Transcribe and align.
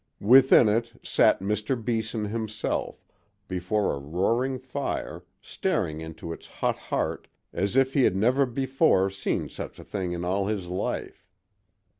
Within 0.19 0.67
it 0.67 0.93
sat 1.03 1.41
Mr. 1.41 1.77
Beeson 1.79 2.25
himself, 2.25 3.05
before 3.47 3.93
a 3.93 3.99
roaring 3.99 4.57
fire, 4.57 5.25
staring 5.43 6.01
into 6.01 6.33
its 6.33 6.47
hot 6.47 6.75
heart 6.79 7.27
as 7.53 7.75
if 7.75 7.93
he 7.93 8.01
had 8.01 8.15
never 8.15 8.47
before 8.47 9.11
seen 9.11 9.47
such 9.47 9.77
a 9.77 9.83
thing 9.83 10.11
in 10.11 10.25
all 10.25 10.47
his 10.47 10.65
life. 10.65 11.27